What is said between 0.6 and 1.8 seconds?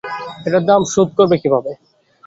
দাম শোধ করবে কীভাবে?